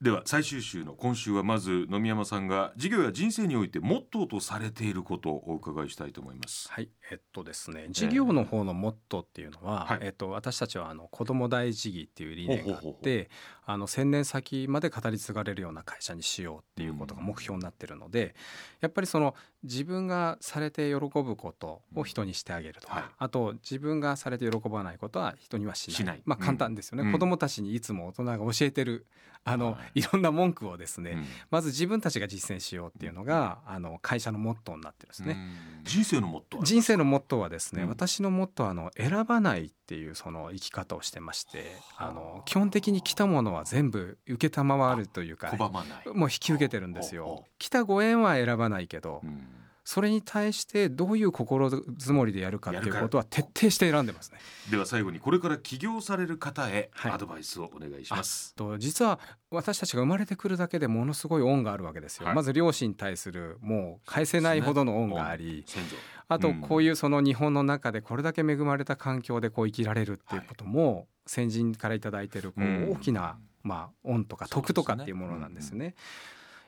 [0.00, 6.68] では最終週の今週はまず野見山さんが事業や人生においてモットーとされていることをお伺いしたいと思います。
[6.70, 9.98] はい、えっとですね、事業の方のモットーっていうのは、はい。
[10.02, 13.28] えっと私たちはあの子ども大事義っていう理念があって、
[13.66, 18.36] あの千年先まで語り継がれるような会社にしようっていうことが目標になってるので、
[18.80, 19.34] やっぱりその
[19.64, 23.04] 自分がされて喜ぶことを人にしてあげるとか、はい。
[23.18, 25.96] あと自分がされて喜ばないことは人にはしない。
[25.96, 26.22] しない。
[26.24, 27.02] まあ簡単ですよね。
[27.02, 27.12] うん。
[27.12, 29.08] 子どもたちにいつも大人が教えてる
[29.44, 31.26] あの、、はい ろんな文句をですね、うん。
[31.50, 35.32] まず自分たちが実践しようっていうのがあの会社のモットーになってるんですね。
[35.78, 35.84] うん。
[35.84, 36.66] 人生のモットーは？
[36.66, 37.88] 人生のモットーはですね、うん。
[37.88, 42.10] 私のモットーはあの選ばないっていうその生き方をしてましてあ。
[42.12, 46.08] の基本的に来たものは全部受けたまわるというか拒まない。
[46.08, 47.44] もう引き受けてるんですよ。
[47.58, 49.48] 来たご縁は選ばないけど、うん
[49.90, 54.38] それに対してどういう心づもりでやるかっていうことは徹底して選んでますね。
[54.70, 58.54] では最後にこれから起業される方へはいアドバイスをお願いします。
[58.54, 59.18] と実は
[59.50, 62.26] 私たちが生まれてくるだけでものすごい恩があるわけですよ。
[62.26, 65.96] はいまず両親に対するもう返せないほどの恩があり、先祖。
[66.28, 75.94] あとうんこういうその日本の中でこれだけ恵まれた環境でこう生きられるっていうことも先人から頂いてるこうんう大きなまあ恩とか徳とかっていうものなんですね。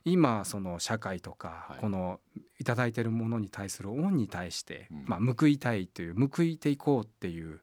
[0.05, 1.81] 今その社会とかはい。
[1.81, 2.21] この
[2.59, 5.05] いただいてるものに対する恩に対してうん。
[5.07, 7.61] まあ報いたいという報いていこうっていううん。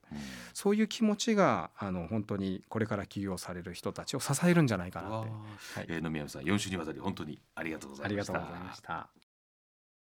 [0.54, 5.86] そういう気持ちがあの本当にこれから起業される人たちを支えるんじゃないかなって、はい。
[5.88, 7.40] えー野宮さん4週にわたり本当に。
[8.02, 9.08] ありがとうございました。